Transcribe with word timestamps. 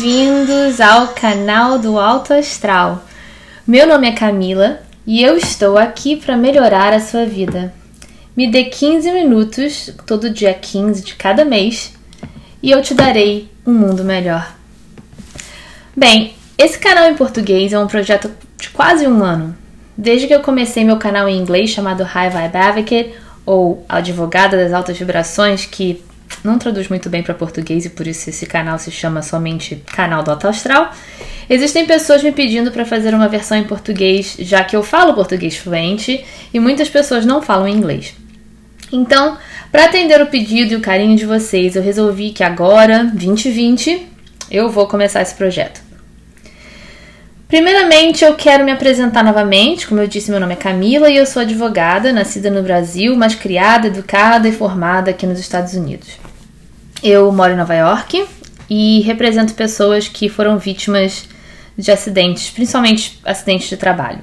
bem-vindos 0.00 0.80
ao 0.80 1.08
canal 1.08 1.76
do 1.76 1.98
Alto 1.98 2.32
Astral. 2.32 3.04
Meu 3.66 3.84
nome 3.84 4.08
é 4.08 4.12
Camila 4.12 4.78
e 5.04 5.20
eu 5.20 5.36
estou 5.36 5.76
aqui 5.76 6.14
para 6.14 6.36
melhorar 6.36 6.92
a 6.92 7.00
sua 7.00 7.26
vida. 7.26 7.74
Me 8.36 8.48
dê 8.48 8.66
15 8.66 9.10
minutos, 9.10 9.92
todo 10.06 10.30
dia 10.30 10.54
15 10.54 11.02
de 11.02 11.16
cada 11.16 11.44
mês, 11.44 11.94
e 12.62 12.70
eu 12.70 12.80
te 12.80 12.94
darei 12.94 13.50
um 13.66 13.72
mundo 13.72 14.04
melhor. 14.04 14.54
Bem, 15.96 16.32
esse 16.56 16.78
canal 16.78 17.10
em 17.10 17.16
português 17.16 17.72
é 17.72 17.78
um 17.78 17.88
projeto 17.88 18.30
de 18.56 18.70
quase 18.70 19.04
um 19.04 19.24
ano. 19.24 19.56
Desde 19.96 20.28
que 20.28 20.34
eu 20.34 20.42
comecei 20.42 20.84
meu 20.84 20.98
canal 20.98 21.28
em 21.28 21.36
inglês 21.36 21.70
chamado 21.70 22.04
High 22.04 22.30
Vibe 22.30 22.56
Advocate, 22.56 23.14
ou 23.44 23.84
Advogada 23.88 24.56
das 24.56 24.72
Altas 24.72 24.96
Vibrações, 24.96 25.66
que 25.66 26.00
não 26.44 26.58
traduz 26.58 26.88
muito 26.88 27.08
bem 27.08 27.22
para 27.22 27.34
português 27.34 27.84
e 27.84 27.90
por 27.90 28.06
isso 28.06 28.30
esse 28.30 28.46
canal 28.46 28.78
se 28.78 28.90
chama 28.90 29.22
somente 29.22 29.82
Canal 29.86 30.22
do 30.22 30.30
Alto 30.30 30.48
Astral. 30.48 30.92
Existem 31.48 31.86
pessoas 31.86 32.22
me 32.22 32.32
pedindo 32.32 32.70
para 32.70 32.84
fazer 32.84 33.14
uma 33.14 33.28
versão 33.28 33.56
em 33.56 33.64
português, 33.64 34.36
já 34.38 34.62
que 34.62 34.76
eu 34.76 34.82
falo 34.82 35.14
português 35.14 35.56
fluente 35.56 36.24
e 36.52 36.60
muitas 36.60 36.88
pessoas 36.88 37.24
não 37.24 37.40
falam 37.40 37.68
inglês. 37.68 38.14
Então, 38.92 39.36
para 39.70 39.84
atender 39.84 40.20
o 40.20 40.26
pedido 40.26 40.72
e 40.72 40.76
o 40.76 40.80
carinho 40.80 41.16
de 41.16 41.26
vocês, 41.26 41.76
eu 41.76 41.82
resolvi 41.82 42.30
que 42.30 42.42
agora, 42.42 43.04
2020, 43.04 44.06
eu 44.50 44.70
vou 44.70 44.86
começar 44.86 45.20
esse 45.20 45.34
projeto. 45.34 45.88
Primeiramente, 47.48 48.24
eu 48.24 48.34
quero 48.34 48.62
me 48.62 48.70
apresentar 48.70 49.24
novamente. 49.24 49.86
Como 49.86 50.00
eu 50.00 50.06
disse, 50.06 50.30
meu 50.30 50.38
nome 50.38 50.52
é 50.52 50.56
Camila 50.56 51.08
e 51.08 51.16
eu 51.16 51.24
sou 51.24 51.40
advogada, 51.40 52.12
nascida 52.12 52.50
no 52.50 52.62
Brasil, 52.62 53.16
mas 53.16 53.34
criada, 53.34 53.86
educada 53.86 54.46
e 54.46 54.52
formada 54.52 55.10
aqui 55.10 55.26
nos 55.26 55.38
Estados 55.38 55.72
Unidos. 55.72 56.27
Eu 57.02 57.30
moro 57.30 57.52
em 57.52 57.56
Nova 57.56 57.74
York 57.74 58.26
e 58.68 59.00
represento 59.02 59.54
pessoas 59.54 60.08
que 60.08 60.28
foram 60.28 60.58
vítimas 60.58 61.28
de 61.76 61.92
acidentes, 61.92 62.50
principalmente 62.50 63.20
acidentes 63.24 63.68
de 63.68 63.76
trabalho. 63.76 64.20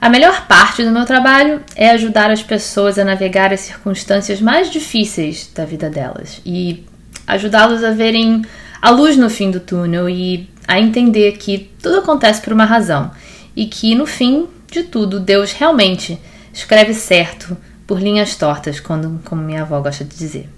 A 0.00 0.08
melhor 0.08 0.46
parte 0.46 0.84
do 0.84 0.92
meu 0.92 1.04
trabalho 1.04 1.60
é 1.74 1.90
ajudar 1.90 2.30
as 2.30 2.40
pessoas 2.40 2.98
a 3.00 3.04
navegar 3.04 3.52
as 3.52 3.60
circunstâncias 3.60 4.40
mais 4.40 4.70
difíceis 4.70 5.50
da 5.52 5.64
vida 5.64 5.90
delas 5.90 6.40
e 6.46 6.86
ajudá-los 7.26 7.82
a 7.82 7.90
verem 7.90 8.44
a 8.80 8.90
luz 8.90 9.16
no 9.16 9.28
fim 9.28 9.50
do 9.50 9.58
túnel 9.58 10.08
e 10.08 10.48
a 10.68 10.78
entender 10.78 11.32
que 11.32 11.68
tudo 11.82 11.98
acontece 11.98 12.40
por 12.40 12.52
uma 12.52 12.64
razão 12.64 13.10
e 13.56 13.66
que 13.66 13.96
no 13.96 14.06
fim 14.06 14.46
de 14.70 14.84
tudo 14.84 15.18
Deus 15.18 15.50
realmente 15.50 16.16
escreve 16.52 16.94
certo 16.94 17.56
por 17.84 18.00
linhas 18.00 18.36
tortas, 18.36 18.78
quando, 18.78 19.20
como 19.24 19.42
minha 19.42 19.62
avó 19.62 19.80
gosta 19.80 20.04
de 20.04 20.16
dizer. 20.16 20.48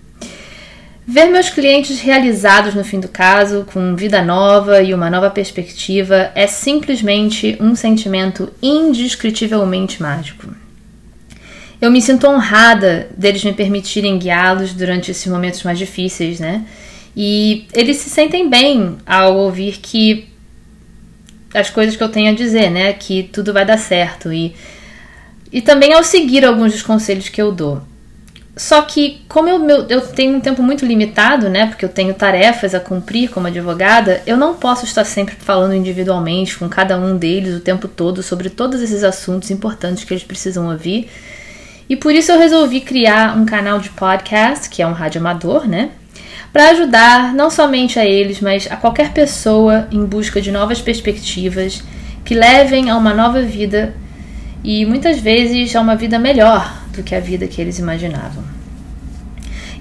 Ver 1.13 1.27
meus 1.27 1.51
clientes 1.51 1.99
realizados 1.99 2.73
no 2.73 2.85
fim 2.85 3.01
do 3.01 3.09
caso, 3.09 3.67
com 3.73 3.97
vida 3.97 4.23
nova 4.23 4.81
e 4.81 4.95
uma 4.95 5.11
nova 5.11 5.29
perspectiva, 5.29 6.31
é 6.37 6.47
simplesmente 6.47 7.59
um 7.61 7.75
sentimento 7.75 8.49
indescritivelmente 8.63 10.01
mágico. 10.01 10.55
Eu 11.81 11.91
me 11.91 12.01
sinto 12.01 12.29
honrada 12.29 13.09
deles 13.17 13.43
me 13.43 13.53
permitirem 13.53 14.21
guiá-los 14.21 14.73
durante 14.73 15.11
esses 15.11 15.27
momentos 15.27 15.65
mais 15.65 15.81
difíceis, 15.81 16.39
né? 16.39 16.65
E 17.17 17.67
eles 17.75 17.97
se 17.97 18.09
sentem 18.09 18.49
bem 18.49 18.97
ao 19.05 19.37
ouvir 19.37 19.81
que 19.83 20.29
as 21.53 21.69
coisas 21.71 21.97
que 21.97 22.05
eu 22.05 22.09
tenho 22.09 22.31
a 22.31 22.37
dizer, 22.37 22.71
né? 22.71 22.93
Que 22.93 23.25
tudo 23.25 23.53
vai 23.53 23.67
dar 23.67 23.79
certo. 23.79 24.33
E, 24.33 24.55
e 25.53 25.61
também 25.61 25.93
ao 25.93 26.05
seguir 26.05 26.45
alguns 26.45 26.71
dos 26.71 26.83
conselhos 26.83 27.29
que 27.29 27.43
eu 27.43 27.51
dou. 27.51 27.83
Só 28.61 28.83
que, 28.83 29.23
como 29.27 29.49
eu, 29.49 29.59
meu, 29.59 29.87
eu 29.89 30.03
tenho 30.03 30.37
um 30.37 30.41
tempo 30.41 30.63
muito 30.63 30.85
limitado, 30.85 31.49
né? 31.49 31.65
Porque 31.69 31.83
eu 31.83 31.89
tenho 31.89 32.13
tarefas 32.13 32.75
a 32.75 32.79
cumprir 32.79 33.31
como 33.31 33.47
advogada, 33.47 34.21
eu 34.27 34.37
não 34.37 34.53
posso 34.53 34.85
estar 34.85 35.03
sempre 35.03 35.35
falando 35.35 35.75
individualmente 35.75 36.59
com 36.59 36.69
cada 36.69 36.99
um 36.99 37.17
deles 37.17 37.57
o 37.57 37.61
tempo 37.61 37.89
todo 37.89 38.23
sobre 38.23 38.51
todos 38.51 38.83
esses 38.83 39.03
assuntos 39.03 39.51
importantes 39.51 40.05
que 40.05 40.13
eles 40.13 40.25
precisam 40.25 40.69
ouvir. 40.69 41.09
E 41.89 41.97
por 41.97 42.15
isso 42.15 42.33
eu 42.33 42.39
resolvi 42.39 42.83
criar 42.83 43.35
um 43.35 43.47
canal 43.47 43.79
de 43.79 43.89
podcast, 43.89 44.69
que 44.69 44.83
é 44.83 44.87
um 44.87 44.93
rádio 44.93 45.23
amador, 45.23 45.67
né? 45.67 45.93
para 46.53 46.69
ajudar 46.69 47.33
não 47.33 47.49
somente 47.49 47.99
a 47.99 48.05
eles, 48.05 48.43
mas 48.43 48.71
a 48.71 48.77
qualquer 48.77 49.15
pessoa 49.15 49.89
em 49.91 50.05
busca 50.05 50.39
de 50.39 50.53
novas 50.53 50.83
perspectivas 50.83 51.83
que 52.27 52.35
levem 52.35 52.91
a 52.91 52.97
uma 52.99 53.15
nova 53.15 53.41
vida 53.41 53.95
e 54.63 54.85
muitas 54.85 55.19
vezes 55.19 55.75
a 55.75 55.81
uma 55.81 55.97
vida 55.97 56.19
melhor 56.19 56.80
do 56.93 57.03
que 57.03 57.15
a 57.15 57.21
vida 57.21 57.47
que 57.47 57.61
eles 57.61 57.79
imaginavam. 57.79 58.43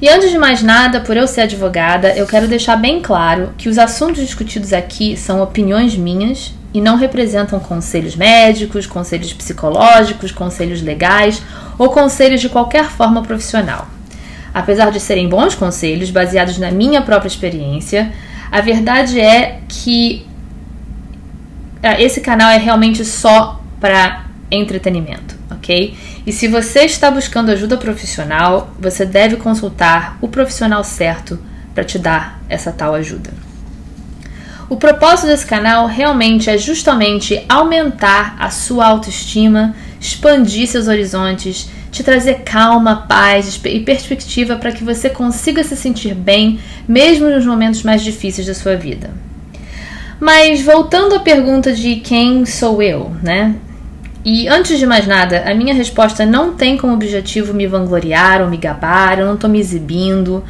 E 0.02 0.08
antes 0.08 0.32
de 0.32 0.38
mais 0.38 0.62
nada, 0.64 1.02
por 1.02 1.18
eu 1.18 1.28
ser 1.28 1.42
advogada, 1.42 2.16
eu 2.16 2.26
quero 2.26 2.48
deixar 2.48 2.78
bem 2.78 3.02
claro 3.02 3.54
que 3.58 3.68
os 3.68 3.78
assuntos 3.78 4.22
discutidos 4.22 4.72
aqui 4.72 5.18
são 5.18 5.42
opiniões 5.42 5.98
minhas 5.98 6.54
e 6.74 6.80
não 6.80 6.96
representam 6.96 7.60
conselhos 7.60 8.16
médicos, 8.16 8.88
conselhos 8.88 9.34
psicológicos, 9.34 10.32
conselhos 10.32 10.82
legais 10.82 11.42
ou 11.78 11.90
conselhos 11.90 12.40
de 12.40 12.48
qualquer 12.48 12.86
forma 12.86 13.24
profissional. 13.24 13.88
Apesar 14.54 14.90
de 14.90 15.02
serem 15.02 15.28
bons 15.28 15.54
conselhos 15.54 16.10
baseados 16.12 16.58
na 16.58 16.72
minha 16.72 17.02
própria 17.02 17.28
experiência, 17.28 18.12
a 18.52 18.62
verdade 18.62 19.20
é 19.20 19.60
que 19.68 20.26
ah, 21.84 22.02
esse 22.02 22.22
canal 22.22 22.50
é 22.50 22.58
realmente 22.58 23.04
só 23.04 23.62
para 23.80 24.26
entretenimento, 24.52 25.36
ok? 25.52 25.96
E 26.30 26.32
se 26.32 26.48
você 26.48 26.82
está 26.82 27.10
buscando 27.10 27.50
ajuda 27.50 27.76
profissional, 27.76 28.72
você 28.80 29.04
deve 29.04 29.38
consultar 29.38 30.16
o 30.22 30.28
profissional 30.28 30.84
certo 30.84 31.40
para 31.74 31.84
te 31.84 31.98
dar 31.98 32.40
essa 32.48 32.72
tal 32.72 32.94
ajuda. 32.94 33.32
O 34.70 34.78
propósito 34.78 35.26
desse 35.26 35.48
canal 35.48 35.88
realmente 35.88 36.48
é 36.48 36.56
justamente 36.56 37.44
aumentar 37.50 38.36
a 38.38 38.52
sua 38.52 38.86
autoestima, 38.86 39.76
expandir 40.00 40.68
seus 40.68 40.88
horizontes 40.88 41.68
te 41.92 42.04
trazer 42.04 42.44
calma, 42.46 43.08
paz 43.10 43.60
e 43.66 43.80
perspectiva 43.80 44.56
para 44.56 44.72
que 44.72 44.84
você 44.84 45.10
consiga 45.10 45.64
se 45.64 45.76
sentir 45.76 46.14
bem, 46.14 46.60
mesmo 46.88 47.28
nos 47.28 47.44
momentos 47.44 47.82
mais 47.82 48.04
difíceis 48.04 48.46
da 48.46 48.54
sua 48.54 48.76
vida. 48.76 49.10
Mas 50.20 50.62
voltando 50.62 51.16
à 51.16 51.20
pergunta 51.22 51.74
de 51.74 51.96
quem 51.96 52.46
sou 52.46 52.84
eu, 52.84 53.16
né? 53.24 53.56
E 54.24 54.48
antes 54.48 54.78
de 54.78 54.86
mais 54.86 55.08
nada, 55.08 55.44
a 55.50 55.54
minha 55.54 55.74
resposta 55.74 56.26
não 56.26 56.54
tem 56.54 56.78
como 56.78 56.94
objetivo 56.94 57.54
me 57.54 57.66
vangloriar 57.66 58.42
ou 58.42 58.50
me 58.50 58.58
gabar, 58.58 59.20
eu 59.20 59.26
não 59.26 59.36
estou 59.36 59.50
me 59.50 59.60
exibindo. 59.60 60.44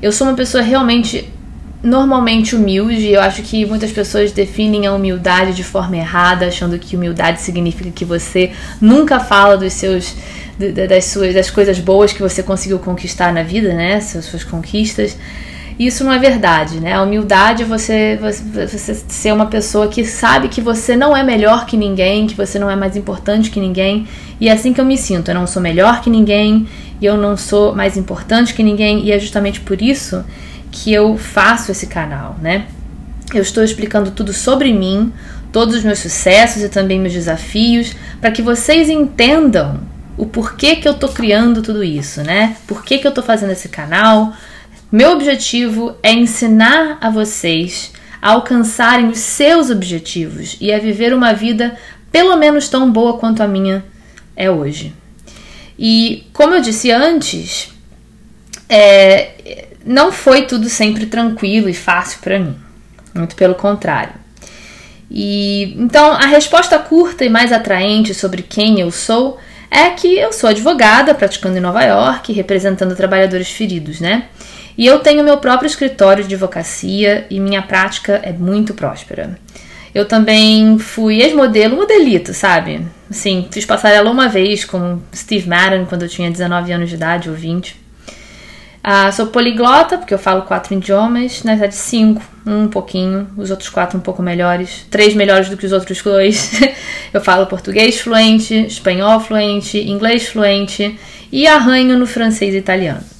Eu 0.00 0.12
sou 0.12 0.26
uma 0.26 0.36
pessoa 0.36 0.62
realmente 0.62 1.28
normalmente 1.82 2.54
humilde. 2.54 3.08
Eu 3.10 3.20
acho 3.20 3.42
que 3.42 3.64
muitas 3.66 3.90
pessoas 3.90 4.32
definem 4.32 4.86
a 4.86 4.92
humildade 4.92 5.54
de 5.54 5.64
forma 5.64 5.96
errada, 5.96 6.46
achando 6.46 6.78
que 6.78 6.96
humildade 6.96 7.40
significa 7.40 7.90
que 7.90 8.04
você 8.04 8.52
nunca 8.80 9.20
fala 9.20 9.56
dos 9.56 9.72
seus 9.72 10.14
das 10.88 11.04
suas 11.04 11.34
das 11.34 11.50
coisas 11.50 11.78
boas 11.78 12.14
que 12.14 12.22
você 12.22 12.42
conseguiu 12.42 12.78
conquistar 12.78 13.32
na 13.32 13.42
vida, 13.42 13.74
né? 13.74 14.00
Suas, 14.00 14.24
suas 14.24 14.44
conquistas. 14.44 15.16
Isso 15.78 16.04
não 16.04 16.12
é 16.12 16.18
verdade, 16.18 16.80
né? 16.80 16.94
A 16.94 17.02
humildade 17.02 17.62
é 17.62 17.66
você, 17.66 18.18
você, 18.18 18.94
ser 18.94 19.32
uma 19.32 19.46
pessoa 19.46 19.88
que 19.88 20.04
sabe 20.04 20.48
que 20.48 20.60
você 20.60 20.96
não 20.96 21.14
é 21.14 21.22
melhor 21.22 21.66
que 21.66 21.76
ninguém, 21.76 22.26
que 22.26 22.34
você 22.34 22.58
não 22.58 22.70
é 22.70 22.74
mais 22.74 22.96
importante 22.96 23.50
que 23.50 23.60
ninguém. 23.60 24.08
E 24.40 24.48
é 24.48 24.52
assim 24.52 24.72
que 24.72 24.80
eu 24.80 24.86
me 24.86 24.96
sinto. 24.96 25.30
Eu 25.30 25.34
não 25.34 25.46
sou 25.46 25.60
melhor 25.60 26.00
que 26.00 26.08
ninguém 26.08 26.66
e 26.98 27.04
eu 27.04 27.18
não 27.18 27.36
sou 27.36 27.74
mais 27.74 27.96
importante 27.96 28.54
que 28.54 28.62
ninguém. 28.62 29.04
E 29.04 29.12
é 29.12 29.18
justamente 29.18 29.60
por 29.60 29.82
isso 29.82 30.24
que 30.72 30.92
eu 30.92 31.18
faço 31.18 31.70
esse 31.70 31.86
canal, 31.86 32.36
né? 32.40 32.66
Eu 33.34 33.42
estou 33.42 33.62
explicando 33.62 34.10
tudo 34.12 34.32
sobre 34.32 34.72
mim, 34.72 35.12
todos 35.52 35.74
os 35.74 35.84
meus 35.84 35.98
sucessos 35.98 36.62
e 36.62 36.70
também 36.70 36.98
meus 36.98 37.12
desafios, 37.12 37.94
para 38.18 38.30
que 38.30 38.40
vocês 38.40 38.88
entendam 38.88 39.80
o 40.16 40.24
porquê 40.24 40.76
que 40.76 40.88
eu 40.88 40.94
tô 40.94 41.08
criando 41.08 41.60
tudo 41.60 41.84
isso, 41.84 42.22
né? 42.22 42.56
Por 42.66 42.82
que, 42.82 42.96
que 42.98 43.06
eu 43.06 43.12
tô 43.12 43.22
fazendo 43.22 43.52
esse 43.52 43.68
canal? 43.68 44.32
Meu 44.90 45.10
objetivo 45.12 45.96
é 46.02 46.12
ensinar 46.12 46.98
a 47.00 47.10
vocês 47.10 47.92
a 48.22 48.30
alcançarem 48.30 49.08
os 49.08 49.18
seus 49.18 49.68
objetivos 49.68 50.56
e 50.60 50.72
a 50.72 50.78
viver 50.78 51.12
uma 51.12 51.32
vida 51.32 51.76
pelo 52.10 52.36
menos 52.36 52.68
tão 52.68 52.90
boa 52.90 53.18
quanto 53.18 53.42
a 53.42 53.48
minha 53.48 53.84
é 54.36 54.50
hoje. 54.50 54.94
E 55.78 56.26
como 56.32 56.54
eu 56.54 56.60
disse 56.60 56.90
antes, 56.90 57.72
é, 58.68 59.66
não 59.84 60.12
foi 60.12 60.46
tudo 60.46 60.68
sempre 60.68 61.06
tranquilo 61.06 61.68
e 61.68 61.74
fácil 61.74 62.20
para 62.20 62.38
mim. 62.38 62.56
Muito 63.14 63.34
pelo 63.34 63.54
contrário. 63.54 64.14
E 65.10 65.74
então 65.78 66.12
a 66.12 66.26
resposta 66.26 66.78
curta 66.78 67.24
e 67.24 67.28
mais 67.28 67.52
atraente 67.52 68.14
sobre 68.14 68.42
quem 68.42 68.80
eu 68.80 68.90
sou 68.90 69.38
é 69.70 69.90
que 69.90 70.16
eu 70.16 70.32
sou 70.32 70.48
advogada, 70.48 71.14
praticando 71.14 71.58
em 71.58 71.60
Nova 71.60 71.82
York, 71.82 72.32
representando 72.32 72.96
trabalhadores 72.96 73.50
feridos, 73.50 74.00
né? 74.00 74.26
E 74.76 74.86
eu 74.86 74.98
tenho 74.98 75.24
meu 75.24 75.38
próprio 75.38 75.66
escritório 75.66 76.22
de 76.22 76.34
advocacia 76.34 77.26
e 77.30 77.40
minha 77.40 77.62
prática 77.62 78.20
é 78.22 78.32
muito 78.32 78.74
próspera. 78.74 79.38
Eu 79.94 80.04
também 80.04 80.78
fui 80.78 81.22
ex-modelo, 81.22 81.76
modelito, 81.76 82.34
sabe? 82.34 82.86
Assim, 83.10 83.48
fiz 83.50 83.64
passarela 83.64 84.10
uma 84.10 84.28
vez 84.28 84.64
com 84.64 85.00
Steve 85.14 85.48
Madden 85.48 85.86
quando 85.86 86.02
eu 86.02 86.08
tinha 86.08 86.30
19 86.30 86.70
anos 86.72 86.90
de 86.90 86.96
idade 86.96 87.30
ou 87.30 87.34
20. 87.34 87.86
Ah, 88.84 89.10
sou 89.10 89.28
poliglota, 89.28 89.98
porque 89.98 90.14
eu 90.14 90.18
falo 90.18 90.42
quatro 90.42 90.74
idiomas, 90.74 91.42
na 91.42 91.52
verdade 91.52 91.74
cinco, 91.74 92.22
um 92.46 92.68
pouquinho, 92.68 93.26
os 93.36 93.50
outros 93.50 93.68
quatro 93.68 93.98
um 93.98 94.00
pouco 94.00 94.22
melhores, 94.22 94.86
três 94.90 95.12
melhores 95.14 95.48
do 95.48 95.56
que 95.56 95.66
os 95.66 95.72
outros 95.72 96.00
dois. 96.02 96.52
eu 97.12 97.20
falo 97.20 97.46
português 97.46 97.98
fluente, 97.98 98.54
espanhol 98.54 99.18
fluente, 99.18 99.78
inglês 99.78 100.28
fluente 100.28 100.96
e 101.32 101.46
arranho 101.46 101.98
no 101.98 102.06
francês 102.06 102.54
e 102.54 102.58
italiano. 102.58 103.15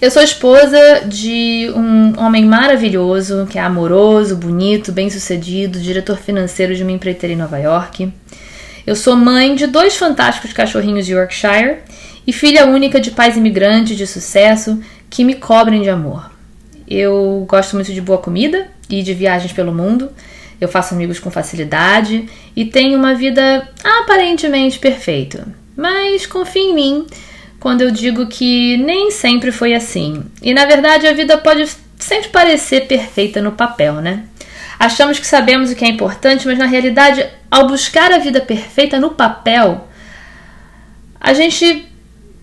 Eu 0.00 0.10
sou 0.10 0.22
esposa 0.22 1.02
de 1.06 1.70
um 1.74 2.18
homem 2.20 2.44
maravilhoso, 2.44 3.46
que 3.48 3.58
é 3.58 3.62
amoroso, 3.62 4.36
bonito, 4.36 4.90
bem-sucedido, 4.90 5.78
diretor 5.78 6.18
financeiro 6.18 6.74
de 6.74 6.82
uma 6.82 6.92
empreiteira 6.92 7.32
em 7.32 7.38
Nova 7.38 7.58
York. 7.58 8.12
Eu 8.86 8.96
sou 8.96 9.16
mãe 9.16 9.54
de 9.54 9.66
dois 9.66 9.96
fantásticos 9.96 10.52
cachorrinhos 10.52 11.06
de 11.06 11.12
Yorkshire 11.12 11.78
e 12.26 12.32
filha 12.32 12.66
única 12.66 13.00
de 13.00 13.12
pais 13.12 13.36
imigrantes 13.36 13.96
de 13.96 14.06
sucesso 14.06 14.80
que 15.08 15.24
me 15.24 15.34
cobrem 15.34 15.80
de 15.80 15.88
amor. 15.88 16.30
Eu 16.88 17.46
gosto 17.48 17.74
muito 17.76 17.92
de 17.92 18.00
boa 18.00 18.18
comida 18.18 18.66
e 18.90 19.00
de 19.00 19.14
viagens 19.14 19.52
pelo 19.52 19.72
mundo. 19.72 20.10
Eu 20.60 20.68
faço 20.68 20.92
amigos 20.92 21.18
com 21.18 21.30
facilidade 21.30 22.28
e 22.54 22.64
tenho 22.64 22.98
uma 22.98 23.14
vida 23.14 23.68
aparentemente 23.82 24.78
perfeita. 24.78 25.46
Mas 25.76 26.26
confie 26.26 26.60
em 26.60 26.74
mim 26.74 27.06
quando 27.64 27.80
eu 27.80 27.90
digo 27.90 28.26
que 28.26 28.76
nem 28.76 29.10
sempre 29.10 29.50
foi 29.50 29.72
assim. 29.72 30.22
E 30.42 30.52
na 30.52 30.66
verdade 30.66 31.06
a 31.06 31.14
vida 31.14 31.38
pode 31.38 31.66
sempre 31.98 32.28
parecer 32.28 32.82
perfeita 32.82 33.40
no 33.40 33.52
papel, 33.52 34.02
né? 34.02 34.24
Achamos 34.78 35.18
que 35.18 35.26
sabemos 35.26 35.72
o 35.72 35.74
que 35.74 35.82
é 35.82 35.88
importante, 35.88 36.46
mas 36.46 36.58
na 36.58 36.66
realidade, 36.66 37.26
ao 37.50 37.66
buscar 37.66 38.12
a 38.12 38.18
vida 38.18 38.38
perfeita 38.38 39.00
no 39.00 39.12
papel, 39.12 39.88
a 41.18 41.32
gente 41.32 41.88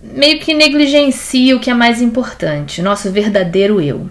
meio 0.01 0.39
que 0.39 0.55
negligencia 0.55 1.55
o 1.55 1.59
que 1.59 1.69
é 1.69 1.73
mais 1.75 2.01
importante, 2.01 2.81
nosso 2.81 3.11
verdadeiro 3.11 3.79
eu. 3.79 4.09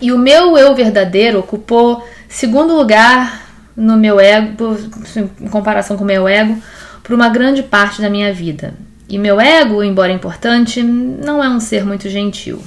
E 0.00 0.10
o 0.10 0.18
meu 0.18 0.58
eu 0.58 0.74
verdadeiro 0.74 1.38
ocupou 1.38 2.04
segundo 2.28 2.74
lugar 2.74 3.46
no 3.76 3.96
meu 3.96 4.18
ego, 4.18 4.76
em 5.16 5.48
comparação 5.48 5.96
com 5.96 6.02
o 6.02 6.08
meu 6.08 6.26
ego, 6.26 6.60
por 7.04 7.14
uma 7.14 7.28
grande 7.28 7.62
parte 7.62 8.02
da 8.02 8.10
minha 8.10 8.34
vida. 8.34 8.74
E 9.08 9.18
meu 9.18 9.40
ego, 9.40 9.82
embora 9.82 10.12
importante, 10.12 10.82
não 10.82 11.42
é 11.42 11.48
um 11.48 11.60
ser 11.60 11.84
muito 11.84 12.08
gentil. 12.08 12.62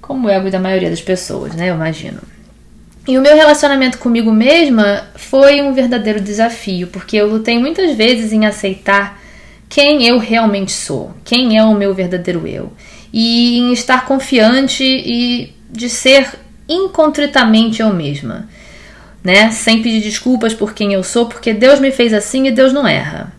Como 0.00 0.28
o 0.28 0.30
ego 0.30 0.50
da 0.50 0.58
maioria 0.58 0.90
das 0.90 1.00
pessoas, 1.00 1.54
né? 1.54 1.70
Eu 1.70 1.74
imagino. 1.74 2.20
E 3.06 3.18
o 3.18 3.22
meu 3.22 3.34
relacionamento 3.34 3.98
comigo 3.98 4.30
mesma 4.30 5.08
foi 5.16 5.60
um 5.60 5.72
verdadeiro 5.72 6.20
desafio, 6.20 6.86
porque 6.86 7.16
eu 7.16 7.26
lutei 7.26 7.58
muitas 7.58 7.96
vezes 7.96 8.32
em 8.32 8.46
aceitar 8.46 9.20
quem 9.68 10.06
eu 10.06 10.18
realmente 10.18 10.70
sou, 10.70 11.12
quem 11.24 11.56
é 11.56 11.64
o 11.64 11.74
meu 11.74 11.94
verdadeiro 11.94 12.46
eu, 12.46 12.72
e 13.12 13.58
em 13.58 13.72
estar 13.72 14.04
confiante 14.04 14.84
e 14.84 15.52
de 15.70 15.88
ser 15.88 16.28
incontritamente 16.68 17.82
eu 17.82 17.92
mesma, 17.92 18.48
né? 19.24 19.50
Sem 19.50 19.82
pedir 19.82 20.00
desculpas 20.00 20.54
por 20.54 20.72
quem 20.72 20.92
eu 20.92 21.02
sou, 21.02 21.26
porque 21.26 21.52
Deus 21.52 21.80
me 21.80 21.90
fez 21.90 22.12
assim 22.12 22.46
e 22.46 22.52
Deus 22.52 22.72
não 22.72 22.86
erra. 22.86 23.32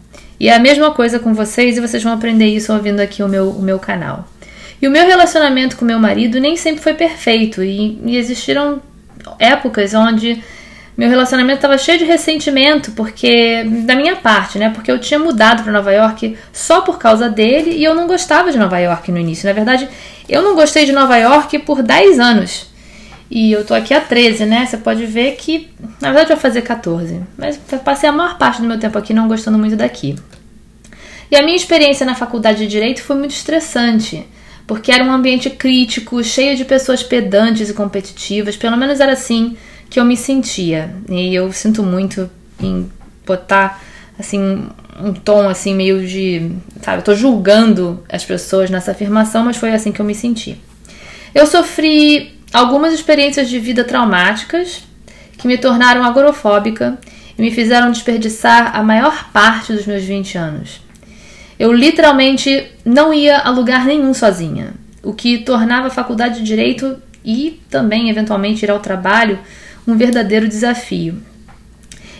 E 0.43 0.49
é 0.49 0.53
a 0.53 0.59
mesma 0.59 0.91
coisa 0.91 1.19
com 1.19 1.33
vocês 1.33 1.77
e 1.77 1.79
vocês 1.79 2.03
vão 2.03 2.11
aprender 2.11 2.47
isso 2.47 2.73
ouvindo 2.73 2.99
aqui 2.99 3.23
o 3.23 3.29
meu, 3.29 3.49
o 3.51 3.61
meu 3.61 3.79
canal. 3.79 4.27
E 4.81 4.85
o 4.85 4.91
meu 4.91 5.07
relacionamento 5.07 5.77
com 5.77 5.85
meu 5.85 5.97
marido 5.97 6.37
nem 6.37 6.57
sempre 6.57 6.83
foi 6.83 6.93
perfeito 6.93 7.63
e, 7.63 7.97
e 8.05 8.17
existiram 8.17 8.81
épocas 9.39 9.93
onde 9.93 10.43
meu 10.97 11.09
relacionamento 11.09 11.59
estava 11.59 11.77
cheio 11.77 11.97
de 11.97 12.03
ressentimento, 12.03 12.91
porque 12.91 13.63
da 13.85 13.95
minha 13.95 14.17
parte, 14.17 14.59
né? 14.59 14.69
Porque 14.69 14.91
eu 14.91 14.99
tinha 14.99 15.17
mudado 15.17 15.63
para 15.63 15.71
Nova 15.71 15.93
York 15.93 16.37
só 16.51 16.81
por 16.81 16.99
causa 16.99 17.29
dele 17.29 17.77
e 17.77 17.81
eu 17.85 17.95
não 17.95 18.05
gostava 18.05 18.51
de 18.51 18.57
Nova 18.57 18.77
York 18.79 19.13
no 19.13 19.19
início. 19.19 19.47
Na 19.47 19.53
verdade, 19.53 19.87
eu 20.27 20.41
não 20.41 20.55
gostei 20.55 20.85
de 20.85 20.91
Nova 20.91 21.15
York 21.15 21.57
por 21.59 21.81
10 21.81 22.19
anos. 22.19 22.67
E 23.31 23.53
eu 23.53 23.65
tô 23.65 23.73
aqui 23.73 23.93
há 23.93 24.01
13, 24.01 24.45
né? 24.45 24.65
Você 24.65 24.75
pode 24.75 25.05
ver 25.05 25.37
que, 25.37 25.69
na 26.01 26.09
verdade, 26.09 26.31
eu 26.31 26.35
vou 26.35 26.41
fazer 26.41 26.63
14. 26.63 27.21
Mas 27.37 27.57
passei 27.85 28.09
a 28.09 28.11
maior 28.11 28.37
parte 28.37 28.61
do 28.61 28.67
meu 28.67 28.77
tempo 28.77 28.97
aqui 28.97 29.13
não 29.13 29.29
gostando 29.29 29.57
muito 29.57 29.77
daqui. 29.77 30.17
E 31.33 31.35
a 31.35 31.41
minha 31.41 31.55
experiência 31.55 32.05
na 32.05 32.13
faculdade 32.13 32.59
de 32.59 32.67
Direito 32.67 33.01
foi 33.01 33.15
muito 33.15 33.31
estressante, 33.31 34.23
porque 34.67 34.91
era 34.91 35.03
um 35.03 35.11
ambiente 35.11 35.49
crítico, 35.49 36.23
cheio 36.23 36.55
de 36.55 36.63
pessoas 36.63 37.01
pedantes 37.01 37.71
e 37.71 37.73
competitivas, 37.73 38.55
pelo 38.55 38.77
menos 38.77 38.99
era 38.99 39.13
assim 39.13 39.57
que 39.89 39.99
eu 39.99 40.05
me 40.05 40.15
sentia. 40.15 40.95
E 41.09 41.33
eu 41.33 41.51
sinto 41.51 41.81
muito 41.81 42.29
em 42.61 42.87
botar 43.25 43.81
assim 44.19 44.69
um 45.01 45.11
tom 45.11 45.49
assim 45.49 45.73
meio 45.73 46.05
de, 46.05 46.51
sabe, 46.83 46.99
eu 46.99 47.03
tô 47.03 47.15
julgando 47.15 48.03
as 48.07 48.23
pessoas 48.23 48.69
nessa 48.69 48.91
afirmação, 48.91 49.43
mas 49.43 49.57
foi 49.57 49.71
assim 49.71 49.91
que 49.91 49.99
eu 49.99 50.05
me 50.05 50.13
senti. 50.13 50.61
Eu 51.33 51.47
sofri 51.47 52.39
algumas 52.53 52.93
experiências 52.93 53.49
de 53.49 53.57
vida 53.57 53.83
traumáticas 53.83 54.83
que 55.35 55.47
me 55.47 55.57
tornaram 55.57 56.03
agorofóbica 56.03 56.99
e 57.35 57.41
me 57.41 57.49
fizeram 57.49 57.91
desperdiçar 57.91 58.77
a 58.77 58.83
maior 58.83 59.31
parte 59.31 59.73
dos 59.73 59.87
meus 59.87 60.03
20 60.03 60.37
anos. 60.37 60.82
Eu 61.59 61.71
literalmente 61.71 62.67
não 62.83 63.13
ia 63.13 63.39
a 63.39 63.49
lugar 63.49 63.85
nenhum 63.85 64.13
sozinha, 64.13 64.73
o 65.01 65.13
que 65.13 65.39
tornava 65.39 65.87
a 65.87 65.91
faculdade 65.91 66.39
de 66.39 66.43
direito 66.43 66.97
e 67.23 67.61
também 67.69 68.09
eventualmente 68.09 68.65
ir 68.65 68.71
ao 68.71 68.79
trabalho 68.79 69.39
um 69.87 69.95
verdadeiro 69.95 70.47
desafio. 70.47 71.21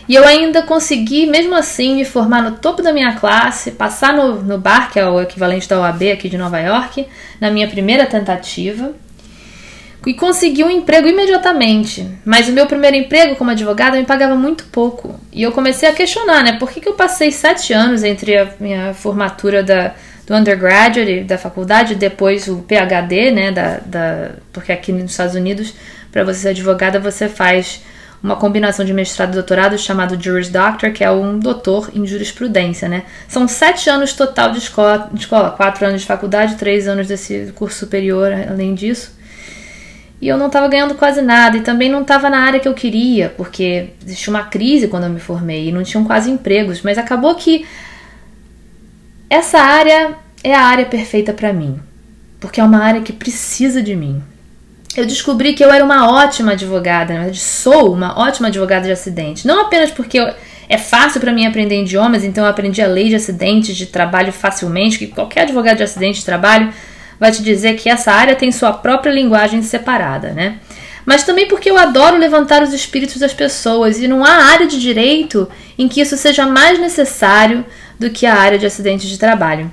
E 0.06 0.14
eu 0.14 0.24
ainda 0.26 0.62
consegui, 0.62 1.26
mesmo 1.26 1.54
assim, 1.54 1.96
me 1.96 2.04
formar 2.04 2.42
no 2.42 2.52
topo 2.52 2.82
da 2.82 2.92
minha 2.92 3.14
classe, 3.14 3.70
passar 3.70 4.12
no, 4.12 4.42
no 4.42 4.58
bar, 4.58 4.92
que 4.92 5.00
é 5.00 5.08
o 5.08 5.20
equivalente 5.20 5.68
da 5.68 5.80
OAB 5.80 6.12
aqui 6.12 6.28
de 6.28 6.36
Nova 6.36 6.58
York, 6.58 7.06
na 7.40 7.50
minha 7.50 7.66
primeira 7.66 8.04
tentativa, 8.04 8.92
e 10.06 10.14
consegui 10.14 10.62
um 10.62 10.70
emprego 10.70 11.08
imediatamente. 11.08 12.06
Mas 12.24 12.48
o 12.48 12.52
meu 12.52 12.66
primeiro 12.66 12.96
emprego 12.96 13.36
como 13.36 13.50
advogada 13.50 13.96
me 13.96 14.04
pagava 14.04 14.34
muito 14.34 14.64
pouco. 14.64 15.18
E 15.32 15.42
eu 15.42 15.52
comecei 15.52 15.88
a 15.88 15.92
questionar, 15.92 16.42
né? 16.42 16.58
Por 16.58 16.70
que, 16.70 16.80
que 16.80 16.88
eu 16.88 16.94
passei 16.94 17.30
sete 17.30 17.72
anos 17.72 18.02
entre 18.02 18.36
a 18.36 18.48
minha 18.60 18.94
formatura 18.94 19.62
da, 19.62 19.94
do 20.26 20.34
undergraduate, 20.34 21.22
da 21.22 21.38
faculdade, 21.38 21.94
depois 21.94 22.48
o 22.48 22.58
PhD, 22.58 23.30
né? 23.30 23.52
Da, 23.52 23.78
da, 23.84 24.30
porque 24.52 24.72
aqui 24.72 24.92
nos 24.92 25.10
Estados 25.10 25.34
Unidos 25.34 25.74
para 26.14 26.22
você 26.22 26.42
ser 26.42 26.48
advogada, 26.50 27.00
você 27.00 27.28
faz 27.28 27.82
uma 28.22 28.36
combinação 28.36 28.84
de 28.84 28.94
mestrado 28.94 29.30
e 29.30 29.34
doutorado 29.34 29.76
chamado 29.76 30.18
Juris 30.22 30.48
Doctor, 30.48 30.92
que 30.92 31.02
é 31.02 31.10
um 31.10 31.40
doutor 31.40 31.90
em 31.92 32.06
jurisprudência, 32.06 32.88
né? 32.88 33.02
São 33.26 33.48
sete 33.48 33.90
anos 33.90 34.12
total 34.12 34.52
de 34.52 34.58
escola, 34.58 35.10
de 35.12 35.22
escola, 35.22 35.50
quatro 35.50 35.84
anos 35.84 36.02
de 36.02 36.06
faculdade, 36.06 36.54
três 36.54 36.86
anos 36.86 37.08
desse 37.08 37.52
curso 37.56 37.80
superior, 37.80 38.32
além 38.32 38.76
disso. 38.76 39.12
E 40.24 40.28
eu 40.28 40.38
não 40.38 40.46
estava 40.46 40.66
ganhando 40.68 40.94
quase 40.94 41.20
nada 41.20 41.58
e 41.58 41.60
também 41.60 41.90
não 41.90 42.00
estava 42.00 42.30
na 42.30 42.38
área 42.38 42.58
que 42.58 42.66
eu 42.66 42.72
queria, 42.72 43.28
porque 43.36 43.90
existia 44.02 44.32
uma 44.32 44.44
crise 44.44 44.88
quando 44.88 45.04
eu 45.04 45.10
me 45.10 45.20
formei 45.20 45.68
e 45.68 45.72
não 45.72 45.82
tinham 45.82 46.02
quase 46.02 46.30
empregos, 46.30 46.80
mas 46.80 46.96
acabou 46.96 47.34
que 47.34 47.66
essa 49.28 49.58
área 49.58 50.14
é 50.42 50.54
a 50.54 50.62
área 50.62 50.86
perfeita 50.86 51.34
para 51.34 51.52
mim, 51.52 51.78
porque 52.40 52.58
é 52.58 52.64
uma 52.64 52.78
área 52.78 53.02
que 53.02 53.12
precisa 53.12 53.82
de 53.82 53.94
mim 53.94 54.22
eu 54.96 55.04
descobri 55.04 55.54
que 55.54 55.64
eu 55.64 55.72
era 55.72 55.84
uma 55.84 56.08
ótima 56.08 56.52
advogada, 56.52 57.12
na 57.12 57.20
verdade, 57.20 57.40
sou 57.40 57.92
uma 57.92 58.18
ótima 58.18 58.48
advogada 58.48 58.86
de 58.86 58.92
acidente. 58.92 59.46
Não 59.46 59.62
apenas 59.62 59.90
porque 59.90 60.20
eu, 60.20 60.32
é 60.68 60.78
fácil 60.78 61.20
para 61.20 61.32
mim 61.32 61.46
aprender 61.46 61.82
idiomas, 61.82 62.22
então 62.22 62.44
eu 62.44 62.50
aprendi 62.50 62.80
a 62.80 62.86
lei 62.86 63.08
de 63.08 63.16
acidentes 63.16 63.76
de 63.76 63.86
trabalho 63.86 64.32
facilmente, 64.32 64.98
que 64.98 65.08
qualquer 65.08 65.42
advogado 65.42 65.78
de 65.78 65.82
acidente 65.82 66.20
de 66.20 66.24
trabalho 66.24 66.72
vai 67.18 67.30
te 67.30 67.42
dizer 67.42 67.74
que 67.74 67.88
essa 67.88 68.12
área 68.12 68.36
tem 68.36 68.50
sua 68.52 68.72
própria 68.72 69.12
linguagem 69.12 69.62
separada, 69.62 70.30
né? 70.30 70.58
Mas 71.06 71.22
também 71.22 71.46
porque 71.46 71.70
eu 71.70 71.76
adoro 71.76 72.16
levantar 72.16 72.62
os 72.62 72.72
espíritos 72.72 73.18
das 73.18 73.34
pessoas 73.34 74.00
e 74.00 74.08
não 74.08 74.24
há 74.24 74.52
área 74.52 74.66
de 74.66 74.80
direito 74.80 75.48
em 75.78 75.86
que 75.88 76.00
isso 76.00 76.16
seja 76.16 76.46
mais 76.46 76.78
necessário 76.78 77.64
do 77.98 78.10
que 78.10 78.26
a 78.26 78.34
área 78.34 78.58
de 78.58 78.66
acidentes 78.66 79.08
de 79.08 79.18
trabalho. 79.18 79.70